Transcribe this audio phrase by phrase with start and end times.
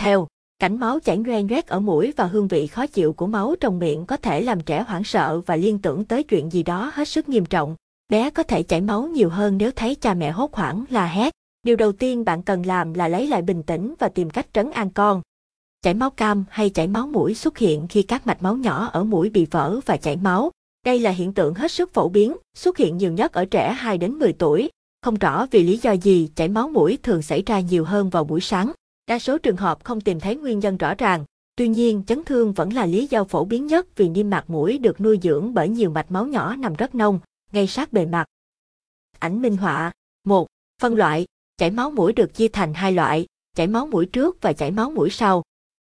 [0.00, 0.26] theo.
[0.58, 3.78] Cảnh máu chảy nhoe nhoét ở mũi và hương vị khó chịu của máu trong
[3.78, 7.08] miệng có thể làm trẻ hoảng sợ và liên tưởng tới chuyện gì đó hết
[7.08, 7.76] sức nghiêm trọng.
[8.08, 11.32] Bé có thể chảy máu nhiều hơn nếu thấy cha mẹ hốt hoảng la hét.
[11.62, 14.70] Điều đầu tiên bạn cần làm là lấy lại bình tĩnh và tìm cách trấn
[14.70, 15.22] an con.
[15.82, 19.04] Chảy máu cam hay chảy máu mũi xuất hiện khi các mạch máu nhỏ ở
[19.04, 20.50] mũi bị vỡ và chảy máu.
[20.86, 23.98] Đây là hiện tượng hết sức phổ biến, xuất hiện nhiều nhất ở trẻ 2
[23.98, 24.70] đến 10 tuổi.
[25.02, 28.24] Không rõ vì lý do gì chảy máu mũi thường xảy ra nhiều hơn vào
[28.24, 28.72] buổi sáng.
[29.10, 31.24] Đa số trường hợp không tìm thấy nguyên nhân rõ ràng.
[31.56, 34.78] Tuy nhiên, chấn thương vẫn là lý do phổ biến nhất vì niêm mạc mũi
[34.78, 37.20] được nuôi dưỡng bởi nhiều mạch máu nhỏ nằm rất nông,
[37.52, 38.26] ngay sát bề mặt.
[39.18, 39.92] Ảnh minh họa
[40.24, 40.46] 1.
[40.82, 41.26] Phân loại
[41.56, 43.26] Chảy máu mũi được chia thành hai loại,
[43.56, 45.42] chảy máu mũi trước và chảy máu mũi sau.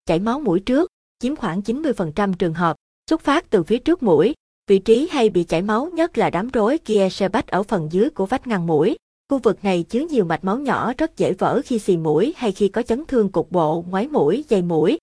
[0.05, 2.75] Chảy máu mũi trước chiếm khoảng 90% trường hợp,
[3.09, 4.33] xuất phát từ phía trước mũi,
[4.67, 8.09] vị trí hay bị chảy máu nhất là đám rối kia sebach ở phần dưới
[8.09, 8.95] của vách ngăn mũi.
[9.33, 12.51] Khu vực này chứa nhiều mạch máu nhỏ rất dễ vỡ khi xì mũi hay
[12.51, 14.97] khi có chấn thương cục bộ, ngoái mũi, dày mũi.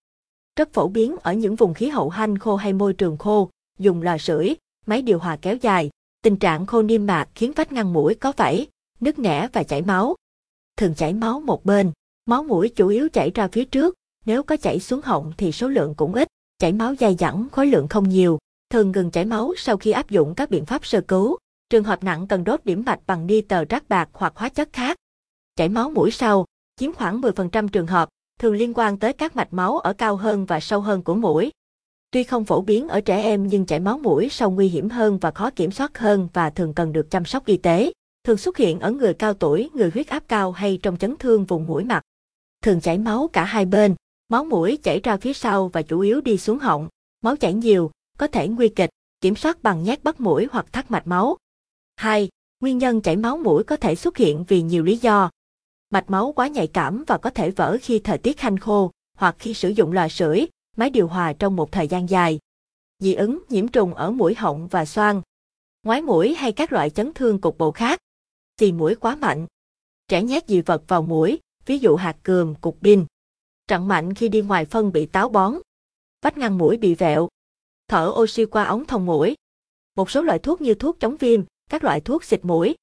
[0.57, 4.03] Rất phổ biến ở những vùng khí hậu hanh khô hay môi trường khô, dùng
[4.03, 5.91] lò sưởi, máy điều hòa kéo dài.
[6.23, 8.67] Tình trạng khô niêm mạc khiến vách ngăn mũi có vảy,
[9.01, 10.17] nứt nẻ và chảy máu.
[10.77, 11.93] Thường chảy máu một bên,
[12.27, 13.95] máu mũi chủ yếu chảy ra phía trước,
[14.27, 17.67] nếu có chảy xuống họng thì số lượng cũng ít, chảy máu dai dẳng, khối
[17.67, 18.39] lượng không nhiều,
[18.71, 21.37] thường ngừng chảy máu sau khi áp dụng các biện pháp sơ cứu.
[21.71, 24.69] Trường hợp nặng cần đốt điểm mạch bằng ni tờ rác bạc hoặc hóa chất
[24.73, 24.97] khác.
[25.57, 26.45] Chảy máu mũi sau,
[26.77, 30.45] chiếm khoảng 10% trường hợp, thường liên quan tới các mạch máu ở cao hơn
[30.47, 31.51] và sâu hơn của mũi.
[32.11, 35.19] Tuy không phổ biến ở trẻ em nhưng chảy máu mũi sau nguy hiểm hơn
[35.19, 37.93] và khó kiểm soát hơn và thường cần được chăm sóc y tế.
[38.25, 41.45] Thường xuất hiện ở người cao tuổi, người huyết áp cao hay trong chấn thương
[41.45, 42.03] vùng mũi mặt.
[42.63, 43.95] Thường chảy máu cả hai bên,
[44.29, 46.89] máu mũi chảy ra phía sau và chủ yếu đi xuống họng.
[47.21, 48.91] Máu chảy nhiều, có thể nguy kịch,
[49.21, 51.37] kiểm soát bằng nhát bắt mũi hoặc thắt mạch máu.
[52.01, 52.29] 2.
[52.61, 55.31] Nguyên nhân chảy máu mũi có thể xuất hiện vì nhiều lý do.
[55.91, 59.37] Mạch máu quá nhạy cảm và có thể vỡ khi thời tiết hanh khô, hoặc
[59.39, 62.39] khi sử dụng lò sưởi, máy điều hòa trong một thời gian dài.
[62.99, 65.23] Dị ứng, nhiễm trùng ở mũi họng và xoang.
[65.83, 67.99] Ngoái mũi hay các loại chấn thương cục bộ khác.
[68.61, 69.47] Xì mũi quá mạnh.
[70.09, 73.05] Trẻ nhét dị vật vào mũi, ví dụ hạt cườm, cục pin.
[73.69, 75.55] Trận mạnh khi đi ngoài phân bị táo bón.
[76.23, 77.29] Vách ngăn mũi bị vẹo.
[77.89, 79.35] Thở oxy qua ống thông mũi.
[79.97, 82.75] Một số loại thuốc như thuốc chống viêm, các loại thuốc xịt mũi.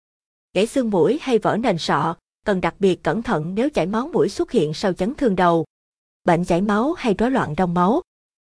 [0.54, 2.16] Gãy xương mũi hay vỡ nền sọ,
[2.46, 5.66] cần đặc biệt cẩn thận nếu chảy máu mũi xuất hiện sau chấn thương đầu.
[6.24, 8.02] Bệnh chảy máu hay rối loạn đông máu.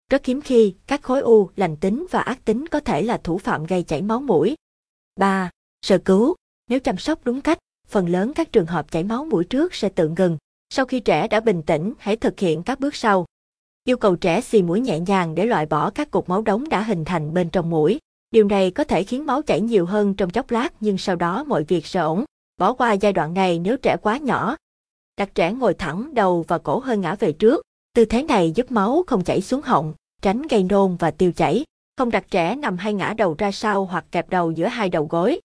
[0.10, 3.38] Rất hiếm khi, các khối u lành tính và ác tính có thể là thủ
[3.38, 4.56] phạm gây chảy máu mũi.
[5.16, 5.50] 3.
[5.82, 6.36] Sơ cứu.
[6.70, 7.58] Nếu chăm sóc đúng cách,
[7.88, 10.38] phần lớn các trường hợp chảy máu mũi trước sẽ tự ngừng.
[10.70, 13.26] Sau khi trẻ đã bình tĩnh, hãy thực hiện các bước sau.
[13.84, 16.84] Yêu cầu trẻ xì mũi nhẹ nhàng để loại bỏ các cục máu đóng đã
[16.84, 18.00] hình thành bên trong mũi.
[18.34, 21.44] Điều này có thể khiến máu chảy nhiều hơn trong chốc lát nhưng sau đó
[21.44, 22.24] mọi việc sẽ ổn.
[22.58, 24.56] Bỏ qua giai đoạn này nếu trẻ quá nhỏ.
[25.18, 27.62] Đặt trẻ ngồi thẳng đầu và cổ hơi ngã về trước.
[27.96, 31.66] Tư thế này giúp máu không chảy xuống họng, tránh gây nôn và tiêu chảy.
[31.98, 35.08] Không đặt trẻ nằm hay ngã đầu ra sau hoặc kẹp đầu giữa hai đầu
[35.10, 35.40] gối.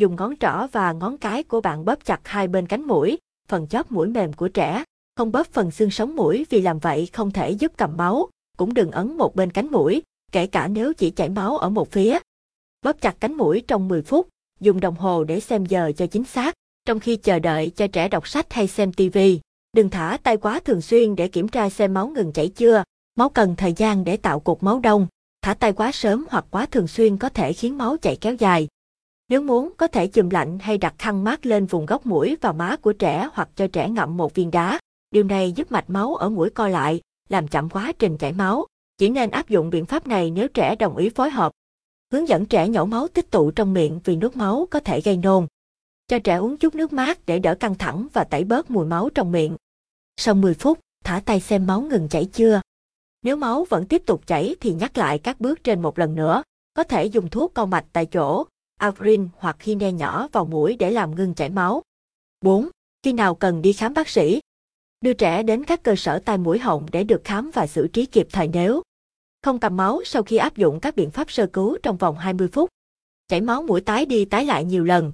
[0.00, 3.18] Dùng ngón trỏ và ngón cái của bạn bóp chặt hai bên cánh mũi,
[3.48, 4.84] phần chóp mũi mềm của trẻ.
[5.16, 8.28] Không bóp phần xương sống mũi vì làm vậy không thể giúp cầm máu.
[8.58, 10.02] Cũng đừng ấn một bên cánh mũi,
[10.32, 12.18] kể cả nếu chỉ chảy máu ở một phía.
[12.82, 14.28] Bóp chặt cánh mũi trong 10 phút,
[14.60, 16.54] dùng đồng hồ để xem giờ cho chính xác,
[16.84, 19.18] trong khi chờ đợi cho trẻ đọc sách hay xem TV.
[19.76, 22.82] Đừng thả tay quá thường xuyên để kiểm tra xem máu ngừng chảy chưa.
[23.16, 25.06] Máu cần thời gian để tạo cục máu đông.
[25.42, 28.68] Thả tay quá sớm hoặc quá thường xuyên có thể khiến máu chảy kéo dài.
[29.28, 32.52] Nếu muốn, có thể chùm lạnh hay đặt khăn mát lên vùng gốc mũi và
[32.52, 34.78] má của trẻ hoặc cho trẻ ngậm một viên đá.
[35.10, 38.66] Điều này giúp mạch máu ở mũi co lại, làm chậm quá trình chảy máu.
[39.00, 41.52] Chỉ nên áp dụng biện pháp này nếu trẻ đồng ý phối hợp.
[42.12, 45.16] Hướng dẫn trẻ nhổ máu tích tụ trong miệng vì nước máu có thể gây
[45.16, 45.46] nôn.
[46.08, 49.08] Cho trẻ uống chút nước mát để đỡ căng thẳng và tẩy bớt mùi máu
[49.14, 49.56] trong miệng.
[50.16, 52.60] Sau 10 phút, thả tay xem máu ngừng chảy chưa.
[53.22, 56.42] Nếu máu vẫn tiếp tục chảy thì nhắc lại các bước trên một lần nữa.
[56.74, 58.44] Có thể dùng thuốc câu mạch tại chỗ,
[58.78, 61.82] Avrin hoặc khi ne nhỏ vào mũi để làm ngưng chảy máu.
[62.40, 62.68] 4.
[63.02, 64.40] Khi nào cần đi khám bác sĩ?
[65.00, 68.06] Đưa trẻ đến các cơ sở tai mũi họng để được khám và xử trí
[68.06, 68.82] kịp thời nếu
[69.42, 72.48] không cầm máu sau khi áp dụng các biện pháp sơ cứu trong vòng 20
[72.52, 72.70] phút.
[73.28, 75.12] Chảy máu mũi tái đi tái lại nhiều lần.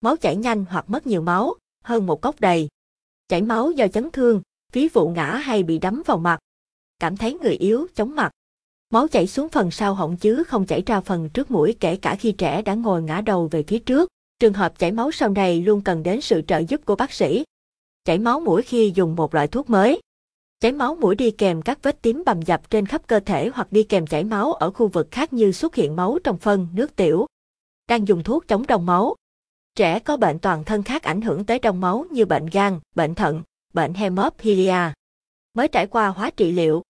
[0.00, 1.54] Máu chảy nhanh hoặc mất nhiều máu,
[1.84, 2.68] hơn một cốc đầy.
[3.28, 4.42] Chảy máu do chấn thương,
[4.72, 6.38] ví dụ ngã hay bị đấm vào mặt.
[6.98, 8.30] Cảm thấy người yếu, chóng mặt.
[8.90, 12.16] Máu chảy xuống phần sau họng chứ không chảy ra phần trước mũi kể cả
[12.16, 14.08] khi trẻ đã ngồi ngã đầu về phía trước.
[14.40, 17.44] Trường hợp chảy máu sau này luôn cần đến sự trợ giúp của bác sĩ.
[18.04, 20.00] Chảy máu mũi khi dùng một loại thuốc mới.
[20.60, 23.72] Chảy máu mũi đi kèm các vết tím bầm dập trên khắp cơ thể hoặc
[23.72, 26.96] đi kèm chảy máu ở khu vực khác như xuất hiện máu trong phân, nước
[26.96, 27.26] tiểu.
[27.88, 29.14] Đang dùng thuốc chống đông máu.
[29.74, 33.14] Trẻ có bệnh toàn thân khác ảnh hưởng tới đông máu như bệnh gan, bệnh
[33.14, 33.42] thận,
[33.74, 34.92] bệnh hemophilia.
[35.54, 36.82] mới trải qua hóa trị liệu.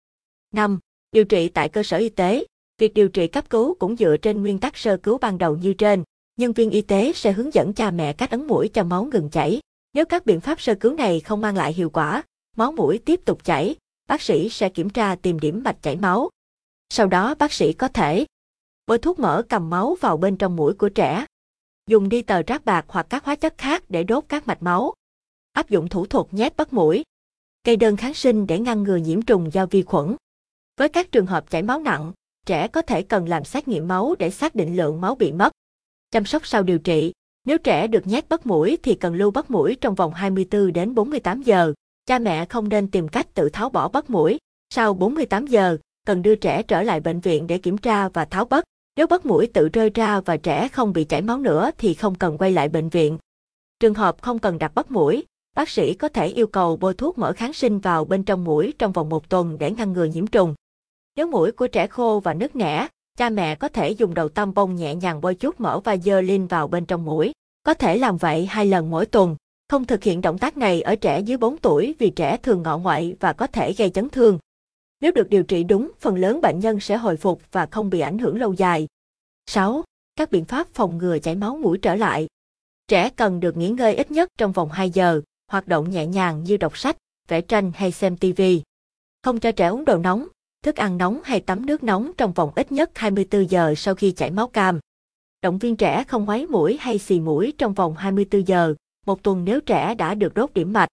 [0.53, 0.79] 5.
[1.11, 2.45] Điều trị tại cơ sở y tế.
[2.77, 5.73] Việc điều trị cấp cứu cũng dựa trên nguyên tắc sơ cứu ban đầu như
[5.73, 6.03] trên.
[6.37, 9.29] Nhân viên y tế sẽ hướng dẫn cha mẹ cách ấn mũi cho máu ngừng
[9.29, 9.59] chảy.
[9.93, 12.23] Nếu các biện pháp sơ cứu này không mang lại hiệu quả,
[12.57, 13.75] máu mũi tiếp tục chảy,
[14.07, 16.29] bác sĩ sẽ kiểm tra tìm điểm mạch chảy máu.
[16.89, 18.25] Sau đó bác sĩ có thể
[18.87, 21.25] bôi thuốc mỡ cầm máu vào bên trong mũi của trẻ,
[21.89, 24.93] dùng đi tờ rác bạc hoặc các hóa chất khác để đốt các mạch máu,
[25.53, 27.03] áp dụng thủ thuật nhét bắt mũi,
[27.63, 30.15] cây đơn kháng sinh để ngăn ngừa nhiễm trùng do vi khuẩn.
[30.77, 32.11] Với các trường hợp chảy máu nặng,
[32.45, 35.51] trẻ có thể cần làm xét nghiệm máu để xác định lượng máu bị mất.
[36.11, 37.13] Chăm sóc sau điều trị,
[37.45, 40.95] nếu trẻ được nhét bắt mũi thì cần lưu bắt mũi trong vòng 24 đến
[40.95, 41.73] 48 giờ.
[42.07, 44.37] Cha mẹ không nên tìm cách tự tháo bỏ bắt mũi.
[44.69, 48.45] Sau 48 giờ, cần đưa trẻ trở lại bệnh viện để kiểm tra và tháo
[48.45, 48.63] bắt.
[48.97, 52.15] Nếu bắt mũi tự rơi ra và trẻ không bị chảy máu nữa thì không
[52.15, 53.17] cần quay lại bệnh viện.
[53.79, 55.25] Trường hợp không cần đặt bắt mũi,
[55.55, 58.73] bác sĩ có thể yêu cầu bôi thuốc mỡ kháng sinh vào bên trong mũi
[58.79, 60.55] trong vòng một tuần để ngăn ngừa nhiễm trùng.
[61.15, 62.87] Nếu mũi của trẻ khô và nứt nẻ,
[63.17, 66.21] cha mẹ có thể dùng đầu tăm bông nhẹ nhàng bôi chút mỡ và dơ
[66.21, 67.31] linh vào bên trong mũi.
[67.63, 69.35] Có thể làm vậy hai lần mỗi tuần.
[69.69, 72.77] Không thực hiện động tác này ở trẻ dưới 4 tuổi vì trẻ thường ngọ
[72.77, 74.39] ngoại và có thể gây chấn thương.
[75.01, 77.99] Nếu được điều trị đúng, phần lớn bệnh nhân sẽ hồi phục và không bị
[77.99, 78.87] ảnh hưởng lâu dài.
[79.45, 79.83] 6.
[80.15, 82.27] Các biện pháp phòng ngừa chảy máu mũi trở lại.
[82.87, 85.21] Trẻ cần được nghỉ ngơi ít nhất trong vòng 2 giờ,
[85.51, 86.97] hoạt động nhẹ nhàng như đọc sách,
[87.27, 88.41] vẽ tranh hay xem TV.
[89.23, 90.27] Không cho trẻ uống đồ nóng,
[90.63, 94.11] thức ăn nóng hay tắm nước nóng trong vòng ít nhất 24 giờ sau khi
[94.11, 94.79] chảy máu cam.
[95.41, 98.75] Động viên trẻ không ngoáy mũi hay xì mũi trong vòng 24 giờ,
[99.07, 100.89] một tuần nếu trẻ đã được đốt điểm mạch.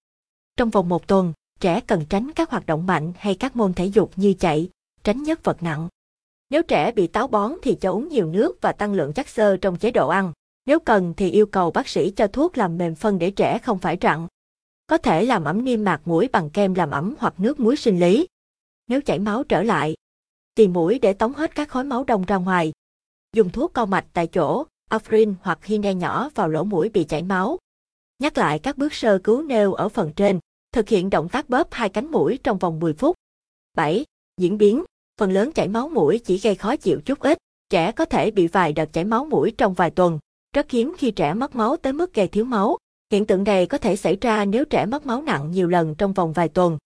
[0.57, 3.85] Trong vòng một tuần, trẻ cần tránh các hoạt động mạnh hay các môn thể
[3.85, 4.69] dục như chạy,
[5.03, 5.87] tránh nhấc vật nặng.
[6.49, 9.57] Nếu trẻ bị táo bón thì cho uống nhiều nước và tăng lượng chất xơ
[9.57, 10.33] trong chế độ ăn.
[10.65, 13.79] Nếu cần thì yêu cầu bác sĩ cho thuốc làm mềm phân để trẻ không
[13.79, 14.27] phải rặn.
[14.87, 17.99] Có thể làm ẩm niêm mạc mũi bằng kem làm ẩm hoặc nước muối sinh
[17.99, 18.27] lý.
[18.87, 19.95] Nếu chảy máu trở lại,
[20.55, 22.71] tìm mũi để tống hết các khối máu đông ra ngoài.
[23.33, 27.23] Dùng thuốc co mạch tại chỗ, Afrin hoặc Hine nhỏ vào lỗ mũi bị chảy
[27.23, 27.57] máu.
[28.19, 30.39] Nhắc lại các bước sơ cứu nêu ở phần trên,
[30.71, 33.15] thực hiện động tác bóp hai cánh mũi trong vòng 10 phút.
[33.73, 34.05] 7.
[34.37, 34.83] Diễn biến
[35.19, 37.37] Phần lớn chảy máu mũi chỉ gây khó chịu chút ít,
[37.69, 40.19] trẻ có thể bị vài đợt chảy máu mũi trong vài tuần.
[40.53, 42.77] Rất hiếm khi trẻ mất máu tới mức gây thiếu máu.
[43.11, 46.13] Hiện tượng này có thể xảy ra nếu trẻ mất máu nặng nhiều lần trong
[46.13, 46.77] vòng vài tuần.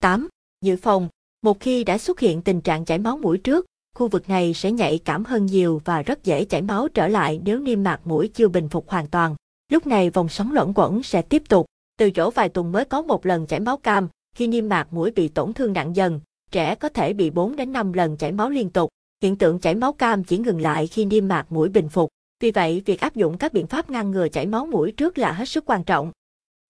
[0.00, 0.28] 8.
[0.64, 1.08] Dự phòng
[1.42, 4.72] Một khi đã xuất hiện tình trạng chảy máu mũi trước, khu vực này sẽ
[4.72, 8.30] nhạy cảm hơn nhiều và rất dễ chảy máu trở lại nếu niêm mạc mũi
[8.34, 9.34] chưa bình phục hoàn toàn.
[9.72, 11.66] Lúc này vòng sóng luẩn quẩn sẽ tiếp tục,
[11.98, 15.10] từ chỗ vài tuần mới có một lần chảy máu cam, khi niêm mạc mũi
[15.10, 16.20] bị tổn thương nặng dần,
[16.50, 18.90] trẻ có thể bị 4 đến 5 lần chảy máu liên tục.
[19.22, 22.10] Hiện tượng chảy máu cam chỉ ngừng lại khi niêm mạc mũi bình phục.
[22.40, 25.32] Vì vậy, việc áp dụng các biện pháp ngăn ngừa chảy máu mũi trước là
[25.32, 26.12] hết sức quan trọng.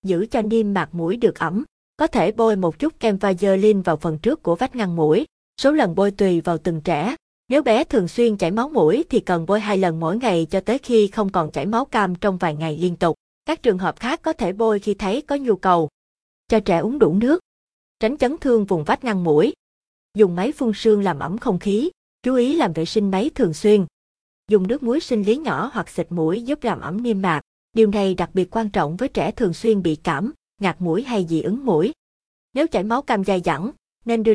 [0.04, 1.64] Giữ cho niêm mạc mũi được ẩm,
[1.96, 5.26] có thể bôi một chút kem Vaseline vào phần trước của vách ngăn mũi.
[5.60, 7.16] Số lần bôi tùy vào từng trẻ.
[7.48, 10.60] Nếu bé thường xuyên chảy máu mũi thì cần bôi hai lần mỗi ngày cho
[10.60, 13.16] tới khi không còn chảy máu cam trong vài ngày liên tục.
[13.44, 15.88] Các trường hợp khác có thể bôi khi thấy có nhu cầu.
[16.48, 17.40] Cho trẻ uống đủ nước.
[18.00, 19.54] Tránh chấn thương vùng vách ngăn mũi.
[20.14, 21.90] Dùng máy phun sương làm ẩm không khí.
[22.22, 23.86] Chú ý làm vệ sinh máy thường xuyên.
[24.48, 27.40] Dùng nước muối sinh lý nhỏ hoặc xịt mũi giúp làm ẩm niêm mạc.
[27.72, 31.26] Điều này đặc biệt quan trọng với trẻ thường xuyên bị cảm, ngạt mũi hay
[31.28, 31.92] dị ứng mũi.
[32.54, 33.70] Nếu chảy máu cam dai dẳng,
[34.04, 34.34] nên đưa